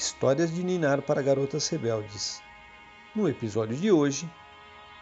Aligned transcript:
Histórias 0.00 0.50
de 0.50 0.64
Ninar 0.64 1.02
para 1.02 1.20
Garotas 1.20 1.68
Rebeldes. 1.68 2.40
No 3.14 3.28
episódio 3.28 3.76
de 3.76 3.92
hoje, 3.92 4.26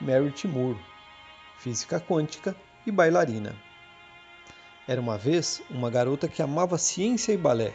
Mary 0.01 0.33
Timur, 0.33 0.77
física 1.57 2.01
quântica 2.01 2.57
e 2.85 2.91
bailarina. 2.91 3.55
Era 4.89 5.01
uma 5.01 5.17
vez 5.17 5.63
uma 5.71 5.89
garota 5.89 6.27
que 6.27 6.43
amava 6.43 6.77
ciência 6.77 7.33
e 7.33 7.37
balé. 7.37 7.73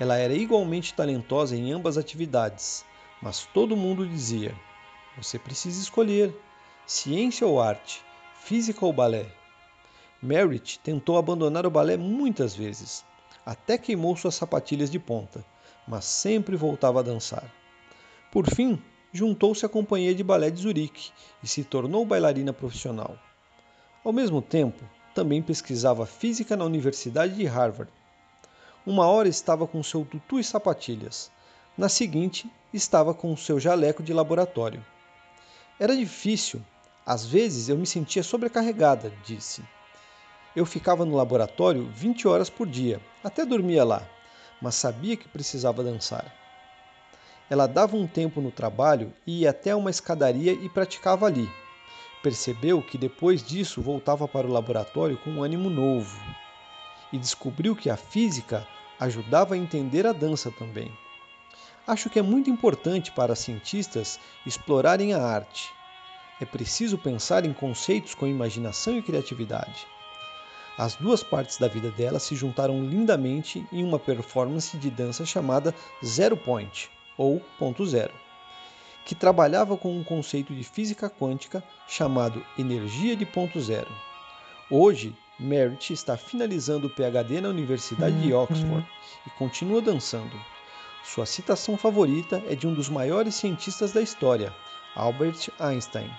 Ela 0.00 0.16
era 0.16 0.32
igualmente 0.32 0.94
talentosa 0.94 1.54
em 1.54 1.70
ambas 1.72 1.98
atividades, 1.98 2.86
mas 3.20 3.44
todo 3.52 3.76
mundo 3.76 4.08
dizia: 4.08 4.54
você 5.18 5.38
precisa 5.38 5.78
escolher 5.78 6.34
ciência 6.86 7.46
ou 7.46 7.60
arte, 7.60 8.02
física 8.40 8.86
ou 8.86 8.94
balé. 8.94 9.26
Merritt 10.22 10.78
tentou 10.78 11.18
abandonar 11.18 11.66
o 11.66 11.70
balé 11.70 11.98
muitas 11.98 12.56
vezes, 12.56 13.04
até 13.44 13.76
queimou 13.76 14.16
suas 14.16 14.36
sapatilhas 14.36 14.90
de 14.90 14.98
ponta, 14.98 15.44
mas 15.86 16.04
sempre 16.04 16.56
voltava 16.56 17.00
a 17.00 17.02
dançar. 17.02 17.44
Por 18.30 18.46
fim, 18.46 18.82
juntou-se 19.12 19.64
à 19.64 19.68
companhia 19.68 20.14
de 20.14 20.24
balé 20.24 20.50
de 20.50 20.60
Zurique 20.60 21.10
e 21.42 21.46
se 21.46 21.62
tornou 21.64 22.04
bailarina 22.04 22.52
profissional. 22.52 23.16
Ao 24.04 24.12
mesmo 24.12 24.42
tempo, 24.42 24.84
também 25.14 25.40
pesquisava 25.40 26.04
física 26.04 26.56
na 26.56 26.64
Universidade 26.64 27.34
de 27.34 27.44
Harvard. 27.44 27.92
Uma 28.84 29.06
hora 29.06 29.28
estava 29.28 29.66
com 29.66 29.82
seu 29.82 30.04
tutu 30.04 30.38
e 30.38 30.44
sapatilhas, 30.44 31.30
na 31.76 31.88
seguinte, 31.88 32.48
estava 32.72 33.12
com 33.12 33.36
seu 33.36 33.58
jaleco 33.58 34.02
de 34.02 34.12
laboratório. 34.12 34.84
Era 35.78 35.96
difícil, 35.96 36.62
às 37.04 37.26
vezes 37.26 37.68
eu 37.68 37.76
me 37.76 37.86
sentia 37.86 38.22
sobrecarregada, 38.22 39.12
disse. 39.24 39.62
Eu 40.54 40.64
ficava 40.64 41.04
no 41.04 41.16
laboratório 41.16 41.90
20 41.92 42.28
horas 42.28 42.48
por 42.48 42.68
dia, 42.68 43.00
até 43.24 43.44
dormia 43.44 43.82
lá, 43.82 44.08
mas 44.64 44.76
sabia 44.76 45.14
que 45.14 45.28
precisava 45.28 45.84
dançar. 45.84 46.24
Ela 47.50 47.66
dava 47.66 47.98
um 47.98 48.06
tempo 48.06 48.40
no 48.40 48.50
trabalho 48.50 49.12
e 49.26 49.40
ia 49.40 49.50
até 49.50 49.76
uma 49.76 49.90
escadaria 49.90 50.54
e 50.54 50.70
praticava 50.70 51.26
ali. 51.26 51.46
Percebeu 52.22 52.80
que 52.80 52.96
depois 52.96 53.42
disso 53.42 53.82
voltava 53.82 54.26
para 54.26 54.46
o 54.46 54.50
laboratório 54.50 55.18
com 55.18 55.32
um 55.32 55.42
ânimo 55.42 55.68
novo. 55.68 56.18
E 57.12 57.18
descobriu 57.18 57.76
que 57.76 57.90
a 57.90 57.96
física 57.98 58.66
ajudava 58.98 59.52
a 59.52 59.58
entender 59.58 60.06
a 60.06 60.12
dança 60.12 60.50
também. 60.50 60.90
Acho 61.86 62.08
que 62.08 62.18
é 62.18 62.22
muito 62.22 62.48
importante 62.48 63.12
para 63.12 63.36
cientistas 63.36 64.18
explorarem 64.46 65.12
a 65.12 65.22
arte. 65.22 65.70
É 66.40 66.46
preciso 66.46 66.96
pensar 66.96 67.44
em 67.44 67.52
conceitos 67.52 68.14
com 68.14 68.26
imaginação 68.26 68.96
e 68.96 69.02
criatividade. 69.02 69.86
As 70.76 70.96
duas 70.96 71.22
partes 71.22 71.56
da 71.56 71.68
vida 71.68 71.90
dela 71.90 72.18
se 72.18 72.34
juntaram 72.34 72.84
lindamente 72.84 73.64
em 73.72 73.84
uma 73.84 73.98
performance 73.98 74.76
de 74.76 74.90
dança 74.90 75.24
chamada 75.24 75.72
Zero 76.04 76.36
Point, 76.36 76.90
ou 77.16 77.40
Ponto 77.58 77.86
Zero, 77.86 78.12
que 79.04 79.14
trabalhava 79.14 79.76
com 79.76 79.96
um 79.96 80.02
conceito 80.02 80.52
de 80.52 80.64
física 80.64 81.08
quântica 81.08 81.62
chamado 81.86 82.44
energia 82.58 83.14
de 83.14 83.24
ponto 83.24 83.60
zero. 83.60 83.90
Hoje, 84.70 85.14
Merritt 85.38 85.92
está 85.92 86.16
finalizando 86.16 86.86
o 86.86 86.90
PhD 86.90 87.40
na 87.40 87.50
Universidade 87.50 88.20
de 88.20 88.32
Oxford 88.32 88.86
e 89.26 89.30
continua 89.30 89.82
dançando. 89.82 90.36
Sua 91.04 91.26
citação 91.26 91.76
favorita 91.76 92.42
é 92.48 92.54
de 92.54 92.66
um 92.66 92.72
dos 92.72 92.88
maiores 92.88 93.34
cientistas 93.34 93.92
da 93.92 94.00
história, 94.00 94.54
Albert 94.96 95.50
Einstein. 95.60 96.10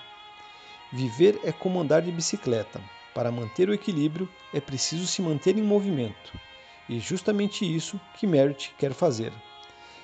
Viver 0.92 1.40
é 1.42 1.50
como 1.50 1.80
andar 1.80 2.02
de 2.02 2.12
bicicleta. 2.12 2.80
Para 3.16 3.32
manter 3.32 3.70
o 3.70 3.72
equilíbrio, 3.72 4.28
é 4.52 4.60
preciso 4.60 5.06
se 5.06 5.22
manter 5.22 5.56
em 5.56 5.62
movimento. 5.62 6.38
E 6.86 7.00
justamente 7.00 7.64
isso 7.64 7.98
que 8.14 8.26
Merritt 8.26 8.74
quer 8.78 8.92
fazer. 8.92 9.32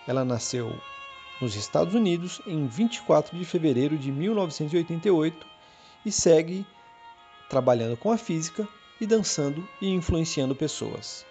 Ela 0.08 0.24
nasceu 0.24 0.74
nos 1.38 1.54
Estados 1.54 1.94
Unidos 1.94 2.40
em 2.46 2.66
24 2.66 3.36
de 3.36 3.44
fevereiro 3.44 3.98
de 3.98 4.10
1988 4.10 5.46
e 6.06 6.10
segue 6.10 6.64
trabalhando 7.50 7.98
com 7.98 8.10
a 8.10 8.16
física 8.16 8.66
e 8.98 9.06
dançando 9.06 9.68
e 9.78 9.90
influenciando 9.90 10.56
pessoas. 10.56 11.26